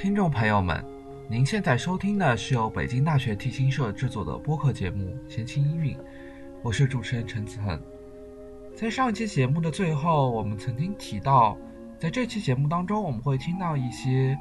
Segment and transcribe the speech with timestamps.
[0.00, 0.80] 听众朋友们，
[1.28, 5.96] 您现在收听的是由北京大学提琴社制作的播客节目《闲情音韵》，
[6.62, 7.76] 我是主持人陈子恒。
[8.76, 11.58] 在上一期节目的最后，我们曾经提到，
[11.98, 14.38] 在这期节目当中，我们会听到一些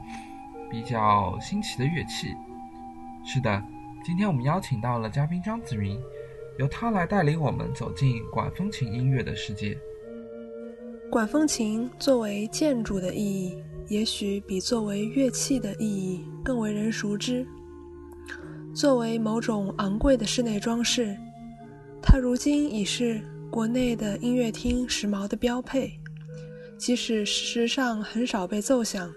[0.69, 2.35] 比较新奇的乐器。
[3.25, 3.63] 是的，
[4.03, 5.99] 今天我们邀请到了嘉宾张子云，
[6.59, 9.75] 由他来带领我们走进管风琴音乐的世界。
[11.09, 13.63] 管风琴作为建筑的意义。
[13.89, 17.47] 也许比作为乐器的意义更为人熟知。
[18.75, 21.17] 作为某种昂贵的室内装饰，
[22.01, 25.91] 它如今已是国内的音乐厅时髦的标配。
[26.77, 29.11] 即使事实上很少被奏响，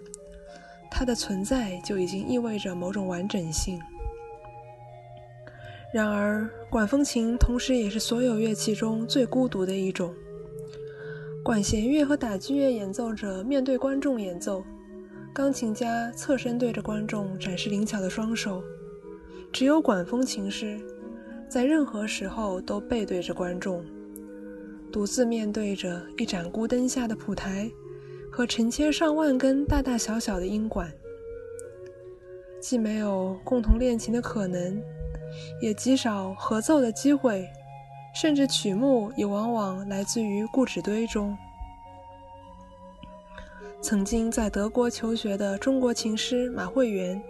[0.90, 3.78] 它的存在就已经意味着某种完整性。
[5.92, 10.14] 然而，管风琴同时也是所有乐器中最孤独的一种。
[11.42, 14.62] 管弦乐和打击乐演奏者面对观众演奏，
[15.32, 18.62] 钢琴家侧身对着观众展示灵巧的双手。
[19.50, 20.78] 只有管风琴师，
[21.48, 23.82] 在任何时候都背对着观众，
[24.92, 27.70] 独自面对着一盏孤灯下的谱台
[28.30, 30.92] 和成千上万根大大小小的音管。
[32.60, 34.80] 既没有共同练琴的可能，
[35.62, 37.48] 也极少合奏的机会。
[38.14, 41.36] 甚至曲目也往往来自于故纸堆中。
[43.80, 47.22] 曾经在德国求学的中国琴师马慧元，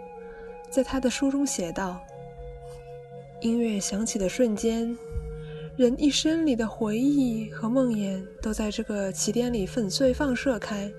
[0.69, 2.01] 在他的书中写道
[3.39, 4.97] ：“音乐响起的瞬间，
[5.77, 10.91] 人一生里的回忆和梦魇都在这个起点里粉碎放射开。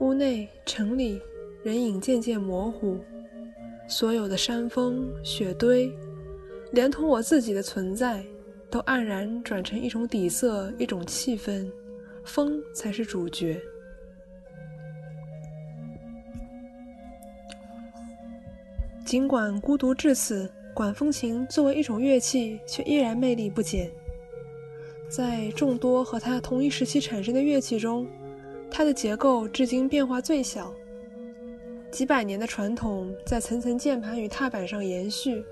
[0.00, 1.22] 屋内、城里，
[1.62, 2.98] 人影渐渐模糊，
[3.88, 5.88] 所有的山峰、雪堆，
[6.72, 8.24] 连同我自己的存在。”
[8.76, 11.66] 都黯然转成一种底色，一种气氛，
[12.26, 13.58] 风才是主角。
[19.02, 23.90] 尽管孤独至此，管风琴作为一种乐器，却依然魅力不减。
[25.08, 28.06] 在众多和它同一时期产生的乐器中，
[28.70, 30.70] 它的结构至今变化最小。
[31.90, 35.42] 几百年的传统在层层键盘与踏板上延续，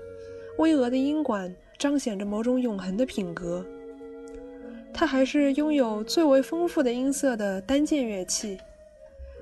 [0.59, 1.51] 巍峨的音管。
[1.77, 3.65] 彰显着某种永恒的品格。
[4.93, 8.57] 它还是拥有最为丰富的音色的单键乐器。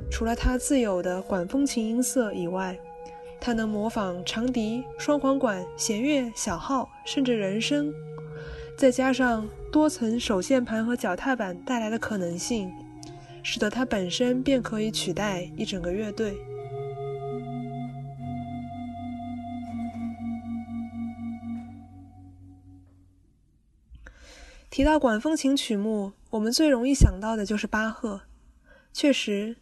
[0.09, 2.75] 除了它自有的管风琴音色以外，
[3.39, 7.93] 它能模仿长笛、双簧管、弦乐、小号，甚至人声。
[8.75, 12.71] 再加上多层手键盘和脚踏板带来的可能性，
[13.43, 16.35] 使得它本身便可以取代一整个乐队。
[24.73, 28.21] 提到管风琴曲目，我们最容易想到的就是巴赫。
[28.91, 29.57] 确实，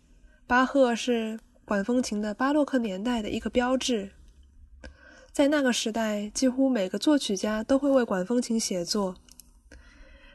[0.48, 4.12] 巴赫是管风琴的巴洛克年代的一个标志。
[5.34, 9.18] 在那个时代，几乎每个作曲家都会为管风琴写作。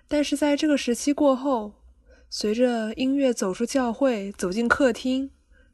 [0.06, 1.72] 但是在这个时期过后，
[2.28, 5.30] 随着音乐走出教会，走进客厅，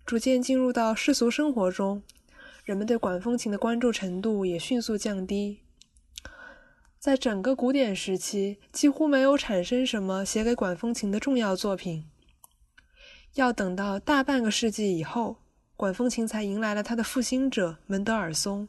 [0.06, 2.04] 逐渐进入到世俗生活中，
[2.64, 5.61] 人们对管风琴的关注程度也迅速降低。
[7.02, 12.04] 在整个古典时期，几乎没有产生什么写给管风琴的重要作品。
[13.34, 15.38] 要等到大半个世纪以后，
[15.76, 18.68] 管风琴才迎来了它的复兴者门德尔松。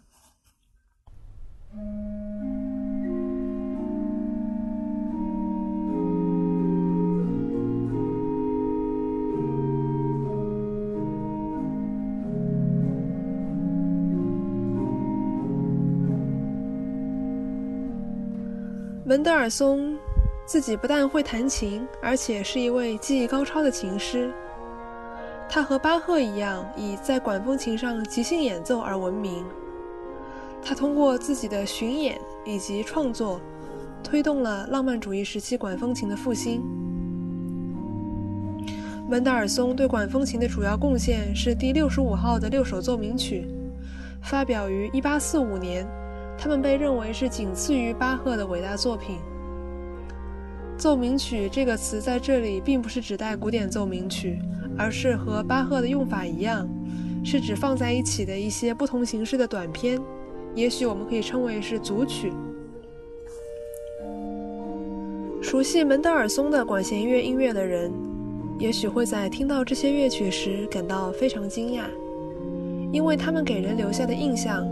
[19.06, 19.98] 门德尔松
[20.46, 24.34] 自己不但会弹琴，而且是一位技艺高超的琴师。
[25.50, 29.44] 他和巴赫一样，以在管风琴上即兴演奏而闻名。
[30.64, 33.42] 他通过自己的巡演以及创作，
[34.02, 36.62] 推动了浪漫主义时期管风琴的复兴。
[39.10, 43.46] 门德尔松对管风琴的主要贡献是第六十五号的六首奏鸣曲，
[44.22, 45.86] 发表于一八四五年。
[46.38, 49.18] 他们被认为是仅次于巴赫的伟大作品。
[50.76, 54.40] 奏鸣曲这个词在这里并不是指代古典奏鸣曲，
[54.78, 56.68] 而是和巴赫的用法一样，
[57.24, 60.00] 是指放在一起的一些不同形式的短篇。
[60.56, 62.34] 也许我们可以称为是组曲。
[65.42, 67.92] 熟悉门德尔松的管弦乐音乐的人，
[68.58, 71.84] 也许会在听到这些乐曲时感到非常惊讶，
[72.92, 74.68] 因为他们给人留下的印象。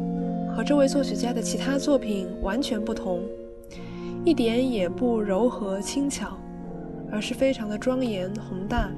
[0.56, 3.24] 和这位作曲家的其他作品完全不同，
[4.25, 6.38] 一点也不柔和轻巧，
[7.12, 8.92] 而是非常的庄严宏大，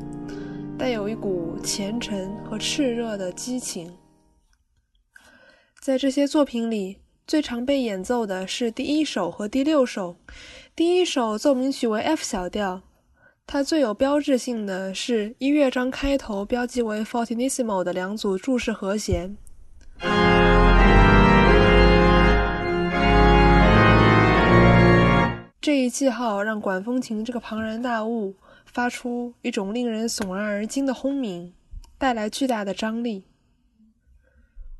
[0.77, 3.91] 带有一股虔诚和炽热的激情。
[5.79, 6.97] 在这些作品里，
[7.27, 10.15] 最常被演奏的是第一首和第六首。
[10.75, 12.81] 第一首奏鸣曲为 F 小调，
[13.45, 19.37] 它最有标志性的是一乐章开头标记为 fortissimo 的两组注释和弦。
[25.63, 31.53] 这一记号让管风琴这个庞然大物发出一种令人悚然而惊的轰鸣，
[31.97, 33.23] 带来巨大的张力。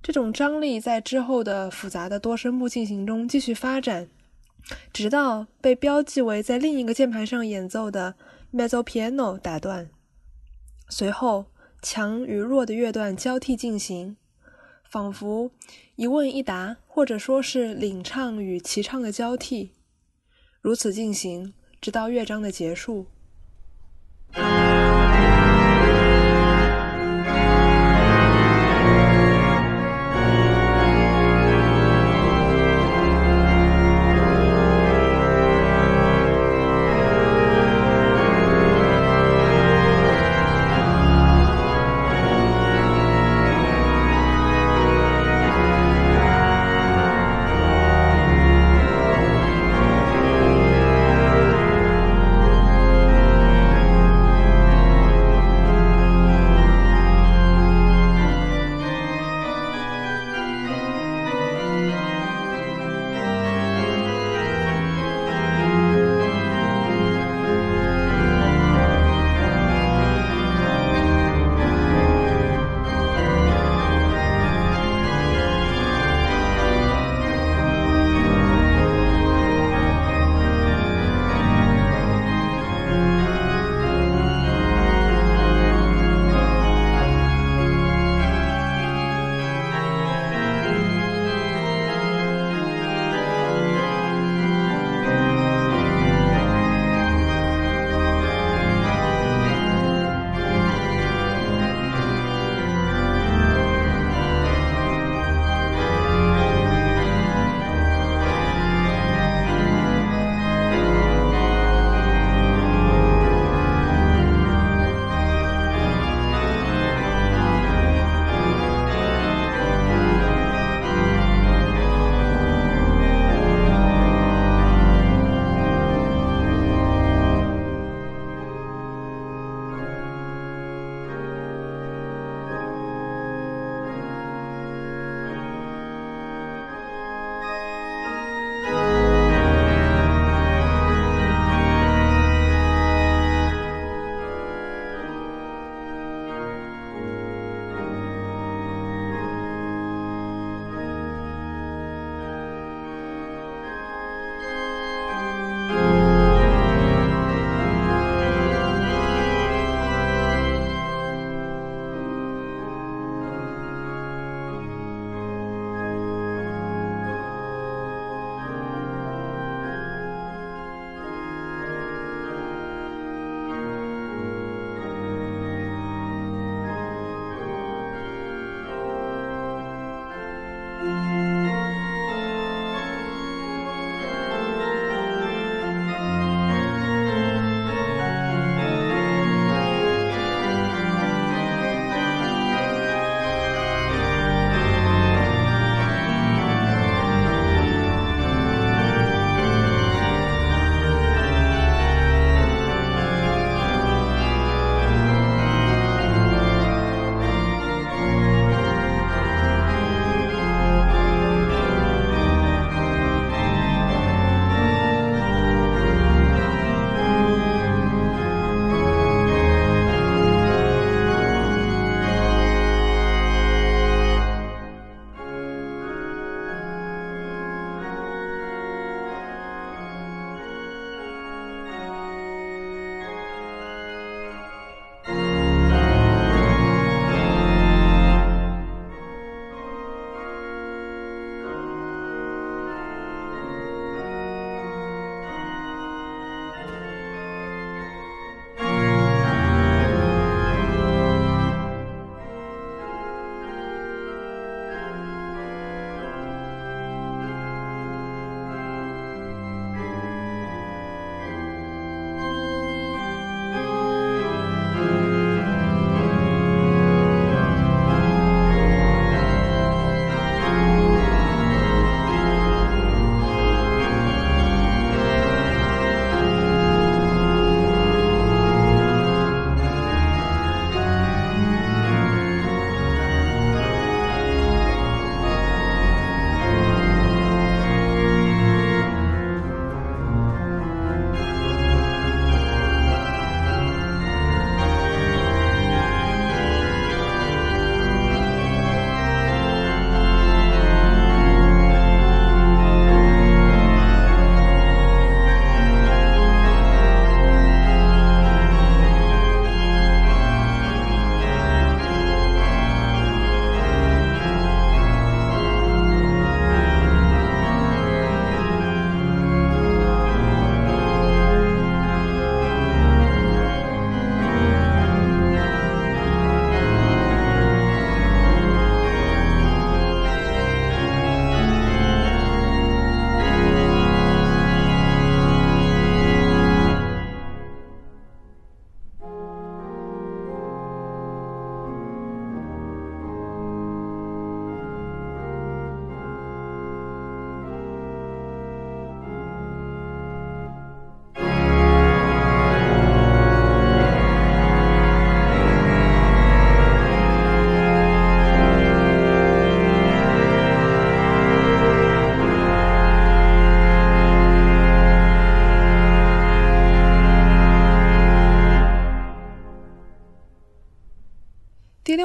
[0.01, 4.09] 这种张力在之后的复杂的多声部进行中继续发展，
[4.91, 8.15] 直到被标记为在另一个键盘上演奏的
[8.53, 9.89] mezzo piano 打断。
[10.89, 11.45] 随后，
[11.81, 14.17] 强与弱的乐段交替进行，
[14.83, 15.49] 仿佛
[15.95, 19.71] 一问一答，或者说是领唱与齐唱的交替。
[20.63, 23.05] 如此进行，直到乐章的结束。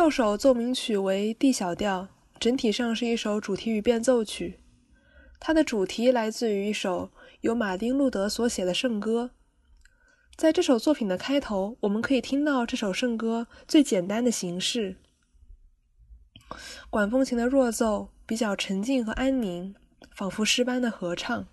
[0.08, 2.08] 这首奏鸣曲为 D 小调，
[2.40, 4.58] 整体上是一首主题与变奏曲。
[5.38, 7.10] 它的主题来自于一首
[7.42, 9.32] 由马丁·路德所写的圣歌。
[10.34, 14.96] 在这首作品的开头，我们可以听到这首圣歌最简单的形式：
[16.88, 19.74] 管风琴的弱奏，比较沉静和安宁，
[20.16, 21.46] 仿佛诗般的合唱。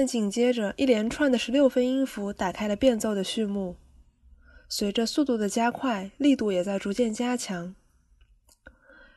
[0.00, 3.76] 但紧接着，一连串的十六分音符打开了变奏的序幕。
[4.66, 7.74] 随着速度的加快，力度也在逐渐加强。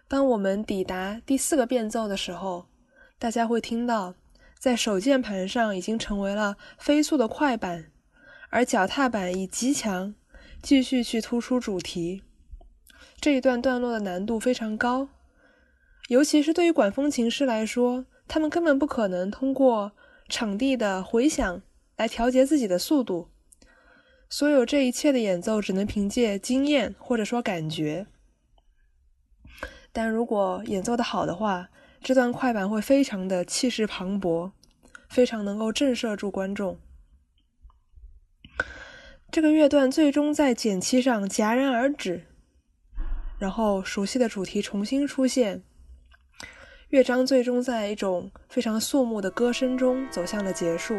[0.10, 2.66] 当我们抵达第四个变奏的时候，
[3.18, 4.16] 大家会听到，
[4.60, 7.90] 在手键盘上已经成为了飞速的快板，
[8.50, 10.14] 而脚踏板以极强
[10.62, 12.24] 继续去突出主题。
[13.22, 15.08] 这一段段落的难度非常高，
[16.10, 19.94] 尤其是对于管风琴师来说，他们根本不可能通过。
[20.28, 21.62] 场地的回响
[21.96, 23.30] 来调节自己的速度，
[24.30, 28.08] 所有这一切的演奏只能凭借经验或者说感觉。
[29.92, 31.70] 但如果演奏的好的话，
[32.02, 34.52] 这段快板会非常的气势磅礴，
[35.08, 36.80] 非常能够震慑住观众。
[39.32, 42.26] 这个乐段最终在减七上戛然而止，
[43.40, 45.64] 然后熟悉的主题重新出现。
[46.94, 50.94] 乐章最终在一种非常肃穆的歌声中走向了结束。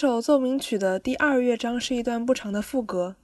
[0.00, 3.16] 这首奏鸣曲的第二乐章是一段不长的副歌，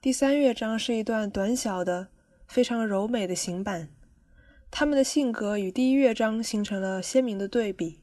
[0.00, 2.08] 第三乐章是一段短小的、
[2.48, 3.90] 非常柔美的行板。
[4.68, 8.00] 他们的性格与第一乐章形成了鲜明的对比。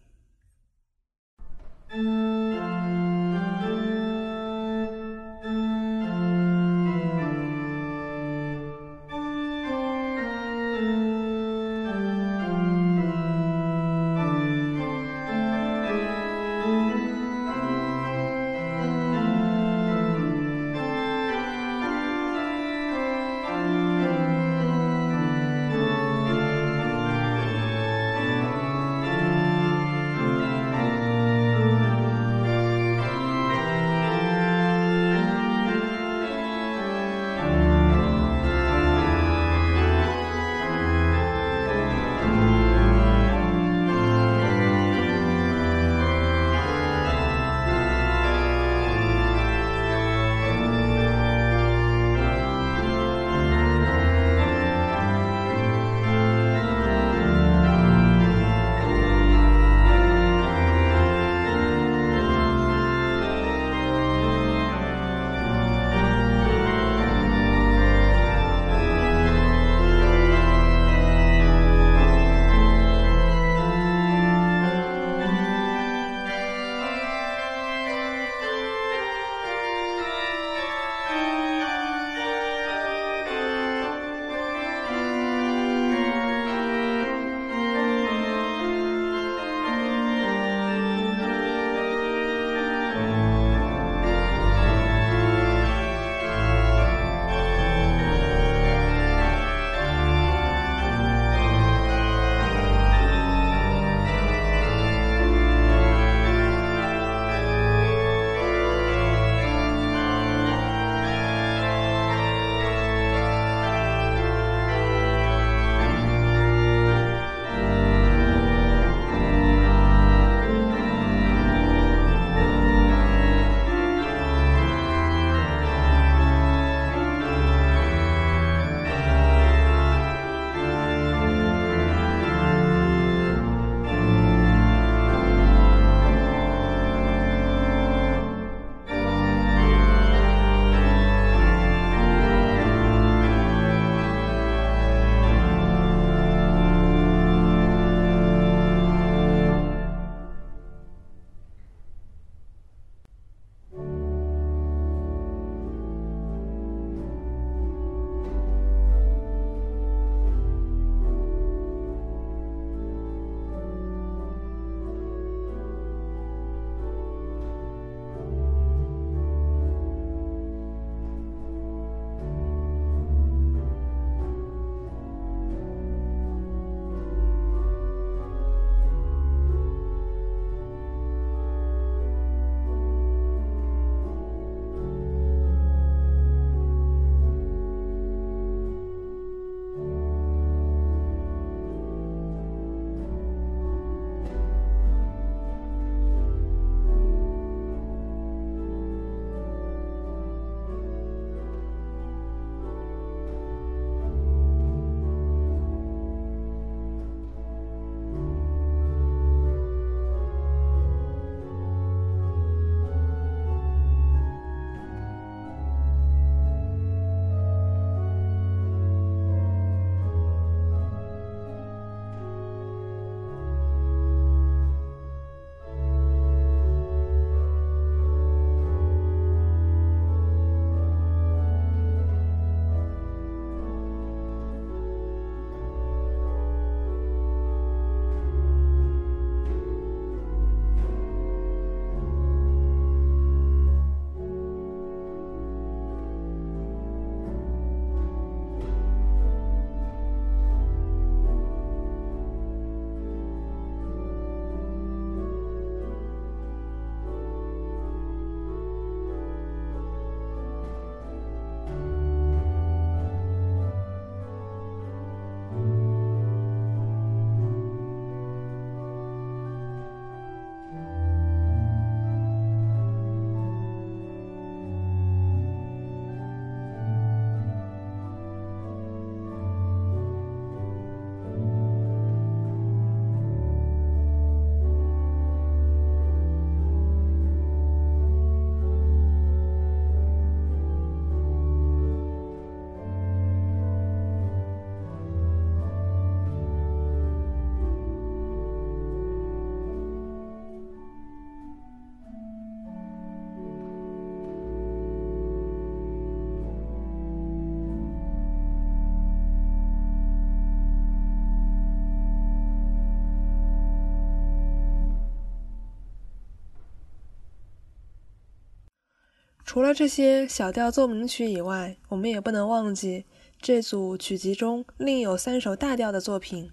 [319.53, 323.05] 除了这些小调奏鸣曲以外，我们也不能忘记
[323.39, 326.49] 这组曲集中另有三首大调的作品，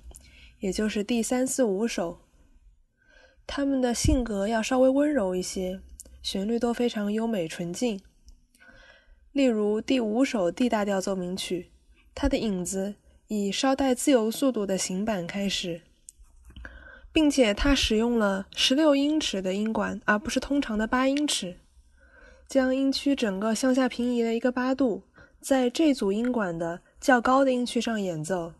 [0.58, 2.20] 也就是第三、四、五首。
[3.46, 5.80] 他们的性格要稍微温柔一些，
[6.22, 7.98] 旋律都非常优美纯净。
[9.32, 11.70] 例如第五首 D 大调奏鸣曲，
[12.14, 12.96] 它的影子
[13.28, 15.80] 以稍带自由速度的行板开始，
[17.10, 21.56] 并且它使用了十六英尺的音管，而不是通常的八英尺。
[22.50, 25.04] 将音区整个向下平移了一个八度，
[25.40, 28.54] 在这组音管的较高的音区上演奏，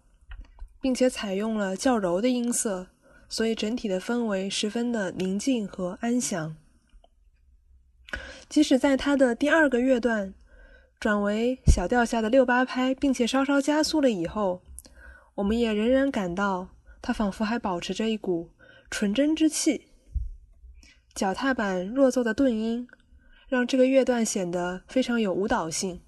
[0.81, 2.87] 并且采用了较柔的音色，
[3.29, 6.55] 所以整体的氛围十分的宁静和安详。
[8.48, 10.33] 即使在它的第二个乐段
[11.00, 14.62] 转为小调下的六八拍，并且稍稍加速了以后，
[15.35, 16.68] 我们也仍然感到
[17.03, 18.50] 它仿佛还保持着一股
[18.88, 19.88] 纯真之气。
[21.12, 22.87] 脚踏板弱奏的顿音。
[23.51, 26.01] 让这个乐段显得非常有舞蹈性。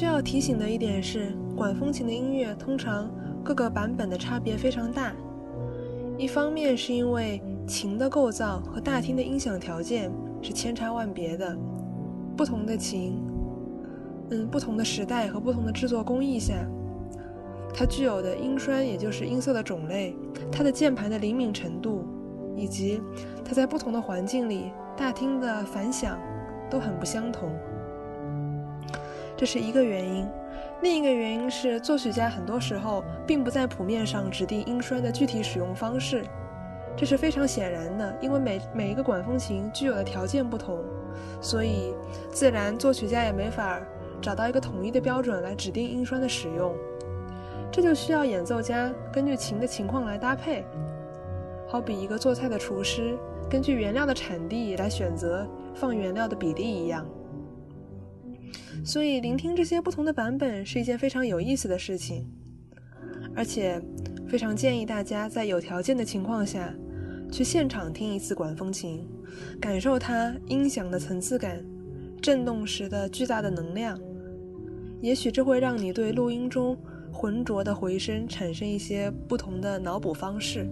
[0.00, 3.10] 需要提醒的一点是，管风琴的音乐通常
[3.44, 5.12] 各个版本的差别非常大。
[6.16, 10.10] 一方面是因为琴的构造和大厅的音响条件
[10.40, 11.54] 是千差万别的，
[12.34, 13.20] 不同的琴，
[14.30, 16.54] 嗯，不同的时代和不同的制作工艺下，
[17.74, 20.16] 它具有的音栓，也就是音色的种类，
[20.50, 22.06] 它的键盘的灵敏程度，
[22.56, 23.02] 以及
[23.44, 26.18] 它在不同的环境里大厅的反响，
[26.70, 27.50] 都很不相同。
[29.40, 30.28] 这是一个原因，
[30.82, 36.22] 另一个原因是作曲家很多时候并不在谱面上指定音栓的具体使用方式，
[36.94, 40.84] 这是非常显然的，因为每每一个管风琴具有的条件不同，
[41.40, 41.94] 所以
[42.30, 43.80] 自然作曲家也没法
[44.20, 46.74] 找到一个统一的标准来指定音栓的使用，
[47.72, 50.66] 这就需要演奏家根据琴的情况来搭配，
[51.66, 53.16] 好比一个做菜的厨师
[53.48, 57.06] 根据原料的产地来选择放原料的比例一样。
[58.84, 62.26] 所以，聆听这些不同的版本是一件非常有意思的事情，
[63.34, 63.80] 而且
[64.28, 66.74] 非常建议大家在有条件的情况下，
[67.30, 69.06] 去现场听一次管风琴，
[69.60, 71.64] 感受它音响的层次感、
[72.22, 73.98] 震动时的巨大的能量。
[75.00, 76.76] 也许这会让你对录音中
[77.12, 80.68] 浑浊的回声产生一些不同的脑补方式。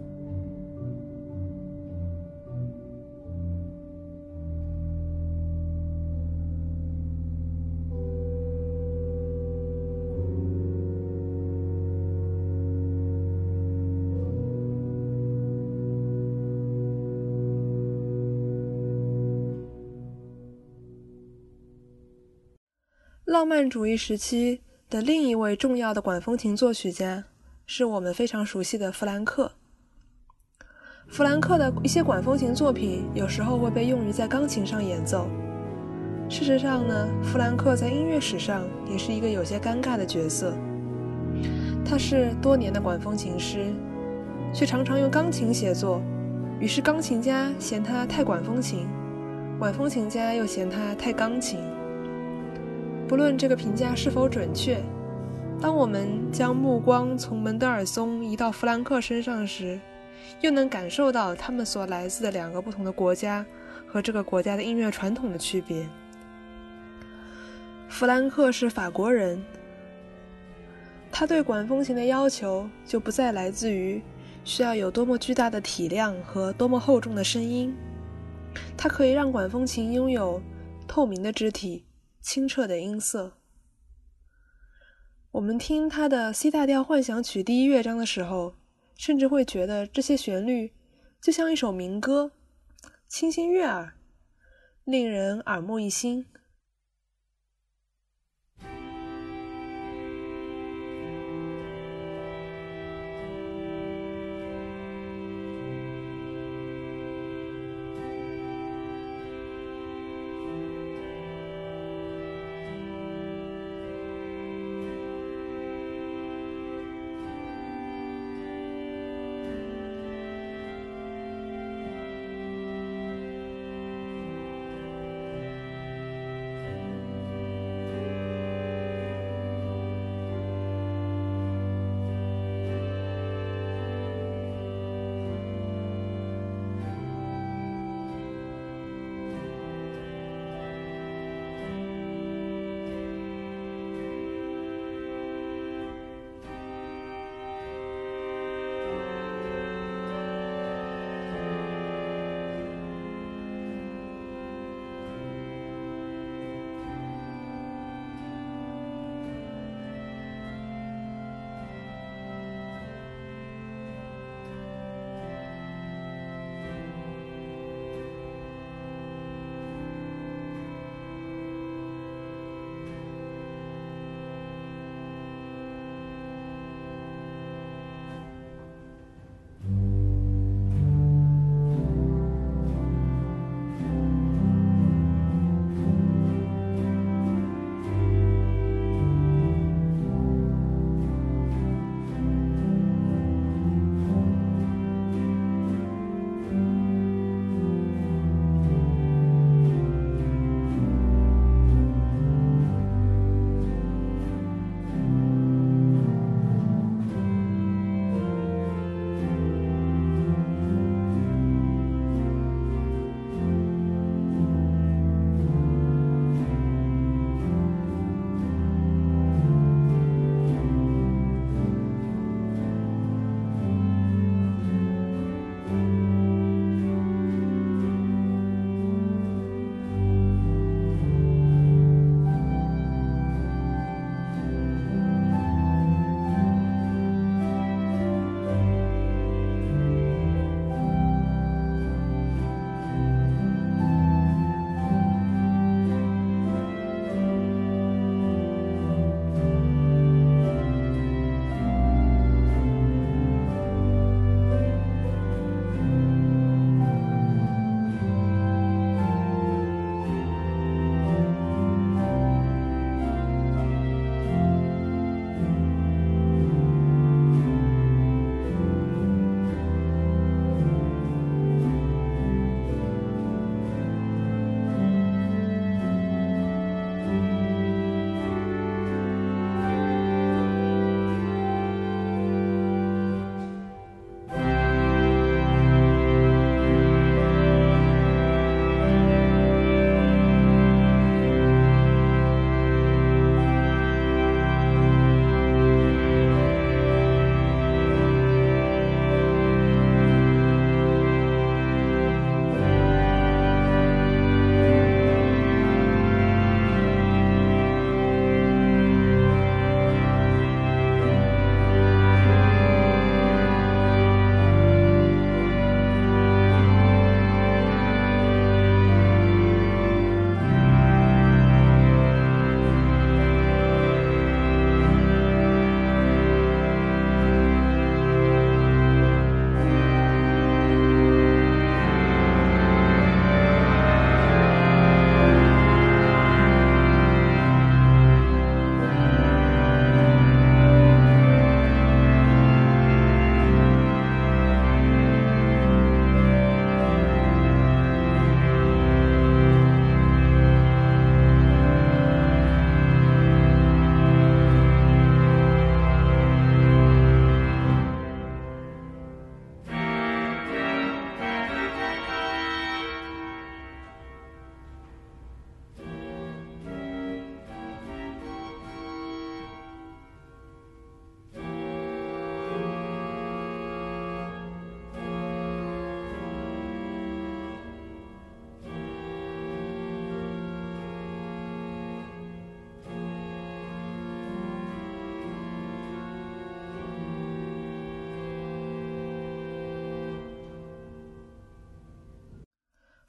[23.29, 27.25] 浪漫主义时期的另一位重要的管风琴作曲家，
[27.67, 29.53] 是我们非常熟悉的弗兰克。
[31.09, 35.29] 弗兰克的一些管风琴作品有时候会被用于在钢琴上演奏。
[36.31, 40.55] 事实上呢，弗兰克在音乐史上也是一个有些尴尬的角色。
[41.85, 43.75] 他是多年的管风琴师，
[44.55, 46.01] 却常常用钢琴写作，
[46.59, 48.89] 于是钢琴家嫌他太管风琴，
[49.59, 51.61] 管风琴家又嫌他太钢琴。
[53.09, 54.79] 不论这个评价是否准确，
[55.59, 59.81] 当我们将目光从门德尔松移到弗兰克身上时，
[60.43, 63.47] 又能感受到他们所来自的两个不同的国家
[63.87, 65.89] 和这个国家的音乐传统的区别。
[67.89, 69.43] 弗兰克是法国人，
[71.11, 74.03] 他对管风琴的要求就不再来自于
[74.45, 77.75] 需要有多么巨大的体量和多么厚重的声音，
[78.77, 80.43] 它可以让管风琴拥有
[80.87, 81.88] 透明的肢体。
[82.21, 83.39] 清澈的音色。
[85.33, 88.55] 我们听他的 C 大调幻想曲第一乐章的时候，
[88.97, 90.73] 甚至会觉得这些旋律
[91.21, 92.33] 就像一首民歌，
[93.07, 93.95] 清新悦耳，
[94.85, 96.27] 令人耳目一新。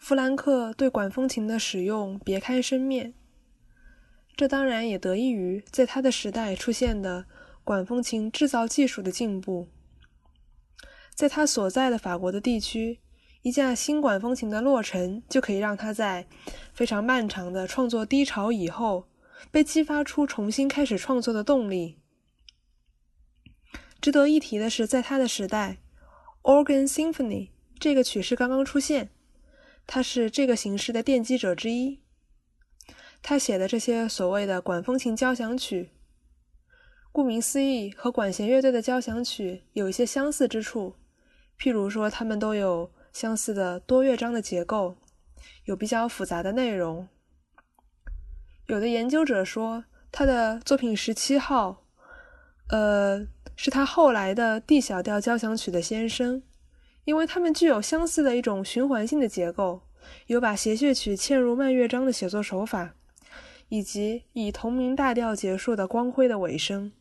[0.10, 3.14] 弗兰克对管风琴的使用别开生面。
[4.36, 7.28] 这当然也得益于在他的时代出现的
[7.64, 9.68] 管风琴制造技术的进步。
[11.14, 13.02] 在他所在的法国的地区，
[13.44, 16.26] 一架新管风琴的落成就可以让他在
[16.74, 19.08] 非常漫长的创作低潮以后，
[19.52, 22.00] 被激发出重新开始创作的动力。
[24.02, 25.78] 值得一提的是，在他的时代
[26.42, 29.12] ，Organ Symphony 这个曲式刚刚出现，
[29.92, 32.00] 他是这个形式的奠基者之一。
[33.24, 35.90] 他写的这些所谓的管风琴交响曲，
[37.12, 40.96] 顾名思义，和管弦乐队的交响曲有一些相似之处。
[41.58, 44.96] 譬如说，他们都有相似的多乐章的结构，
[45.66, 47.08] 有比较复杂的内容。
[48.68, 51.84] 有的研究者说，他的作品十七号，
[52.70, 53.26] 呃，
[53.56, 56.44] 是他后来的 D 小调交响曲的先声，
[57.06, 59.82] 因为它们具有相似的一种循环性的结构，
[60.28, 62.96] 有把谐谑曲嵌入慢乐章的写作手法。
[63.72, 66.92] 以及以同名大调结束的光辉的尾声。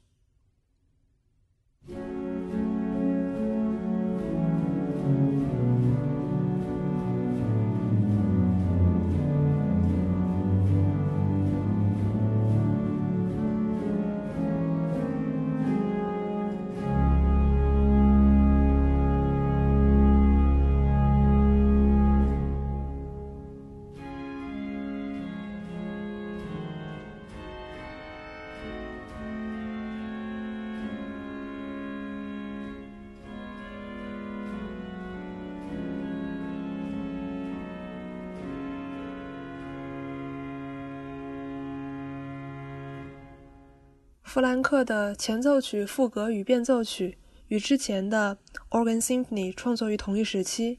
[44.38, 47.18] 弗兰克的前奏曲、赋格与变奏曲
[47.48, 48.38] 与之前的
[48.70, 50.78] Organ Symphony 创作于同一时期，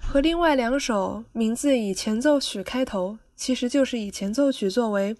[0.00, 5.18] 和另外两首名字以前奏曲开头，其实就是以前奏曲作为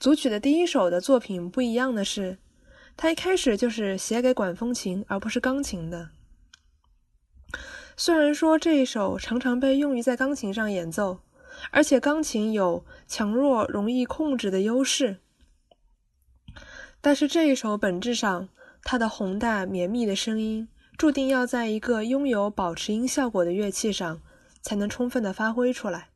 [0.00, 2.38] 组曲的第一首的作品不一样的是，
[2.96, 6.08] 它一开始就是写给管风琴而不是钢琴的。
[7.94, 11.20] 虽然说这一首常常被用于在钢琴上演奏，
[11.70, 15.18] 而且钢琴有强弱容易控制的优势。
[17.04, 18.48] 但是这一首本质上，
[18.84, 24.22] 它的宏大绵密的声音，注定要在一个拥有保持音效果的乐器上，
[24.62, 26.10] 才能充分的发挥出来。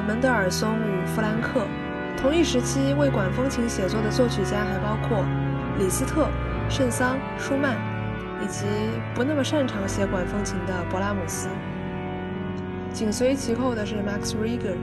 [0.00, 1.66] 门德尔松与弗兰克。
[2.16, 5.24] 同一时期为管风琴写作的作曲家还包括
[5.78, 6.28] 李斯特、
[6.70, 7.76] 圣桑、舒曼，
[8.42, 8.64] 以及
[9.14, 11.48] 不那么擅长写管风琴的勃拉姆斯。
[12.92, 14.76] 紧随其后的是 Max Reger。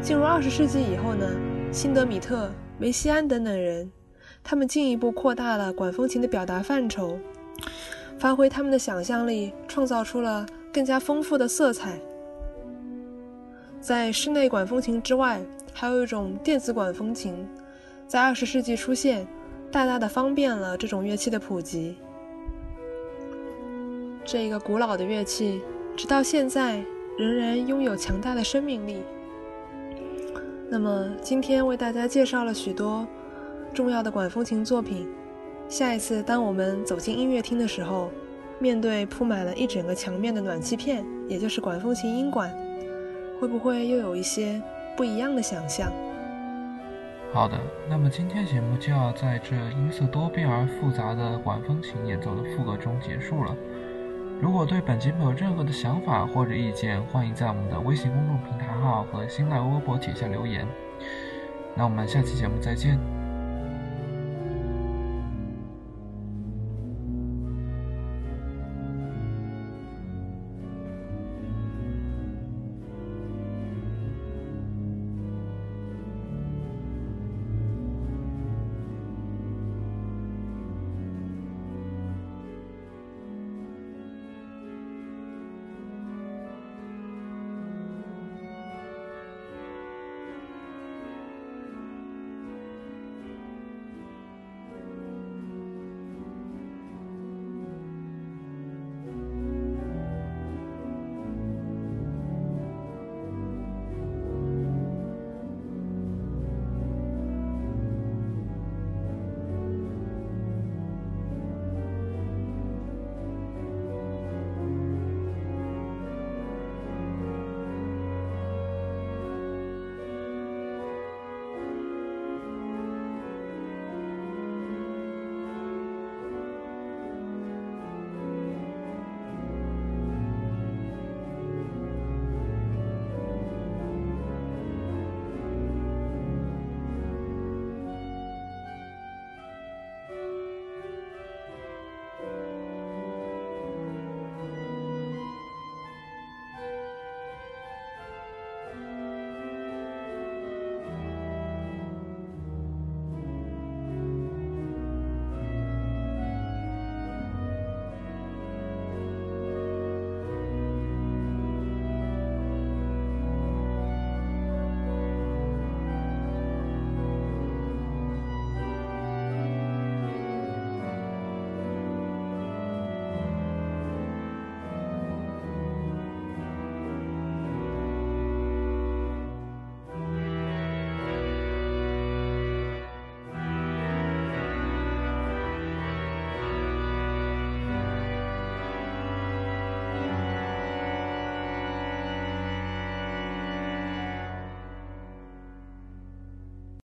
[0.00, 1.26] 进入二十世纪以后呢，
[1.70, 3.90] 辛德米特、梅西安等等人，
[4.42, 7.18] 他们进一步扩大了管风琴的表达范畴，
[8.18, 12.00] 发挥他们的想象力，创造出了更加丰富的色彩。
[13.88, 15.40] 在室内管风琴之外，
[15.72, 17.48] 还有一种电子管风琴，
[18.06, 19.26] 在二十世纪出现，
[19.72, 21.96] 大大的方便了这种乐器的普及。
[24.26, 25.62] 这个古老的乐器，
[25.96, 26.84] 直到现在
[27.16, 28.98] 仍然拥有强大的生命力。
[30.68, 33.06] 那么，今天为大家介绍了许多
[33.72, 35.08] 重要的管风琴作品。
[35.66, 38.10] 下一次当我们走进音乐厅的时候，
[38.58, 42.54] 面对铺满了一整个墙面的暖气片，也就是管风琴音管，
[43.40, 44.60] 会不会又有一些？
[44.96, 45.92] 不一样的想象。
[47.32, 47.58] 好的，
[47.88, 53.54] 那么今天节目就要在这音色多变而复杂的管风琴演奏的副歌中结束了。
[54.40, 60.66] 如果对本节目有任何的想法或者意见，欢迎在我们的微信公众平台号和新浪微博底下留言。
[61.74, 63.17] 那我们下期节目再见。